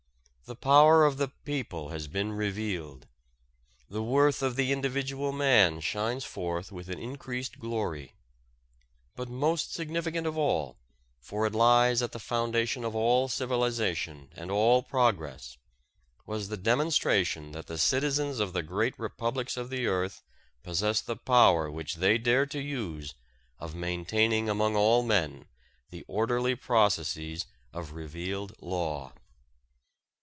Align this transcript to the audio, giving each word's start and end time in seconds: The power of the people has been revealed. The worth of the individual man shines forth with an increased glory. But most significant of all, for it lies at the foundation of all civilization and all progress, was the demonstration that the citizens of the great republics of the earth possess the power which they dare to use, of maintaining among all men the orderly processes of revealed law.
The 0.47 0.55
power 0.57 1.05
of 1.05 1.15
the 1.15 1.29
people 1.29 1.89
has 1.91 2.09
been 2.09 2.33
revealed. 2.33 3.07
The 3.89 4.03
worth 4.03 4.41
of 4.41 4.57
the 4.57 4.73
individual 4.73 5.31
man 5.31 5.79
shines 5.79 6.25
forth 6.25 6.73
with 6.73 6.89
an 6.89 6.99
increased 6.99 7.57
glory. 7.57 8.15
But 9.15 9.29
most 9.29 9.73
significant 9.73 10.27
of 10.27 10.37
all, 10.37 10.77
for 11.21 11.45
it 11.45 11.55
lies 11.55 12.01
at 12.01 12.11
the 12.11 12.19
foundation 12.19 12.83
of 12.83 12.93
all 12.93 13.29
civilization 13.29 14.27
and 14.35 14.51
all 14.51 14.83
progress, 14.83 15.55
was 16.25 16.49
the 16.49 16.57
demonstration 16.57 17.53
that 17.53 17.67
the 17.67 17.77
citizens 17.77 18.41
of 18.41 18.51
the 18.51 18.61
great 18.63 18.99
republics 18.99 19.55
of 19.55 19.69
the 19.69 19.87
earth 19.87 20.21
possess 20.63 20.99
the 20.99 21.15
power 21.15 21.71
which 21.71 21.95
they 21.95 22.17
dare 22.17 22.45
to 22.47 22.59
use, 22.59 23.15
of 23.57 23.73
maintaining 23.73 24.49
among 24.49 24.75
all 24.75 25.01
men 25.01 25.45
the 25.91 26.03
orderly 26.09 26.55
processes 26.55 27.45
of 27.71 27.93
revealed 27.93 28.53
law. 28.59 29.13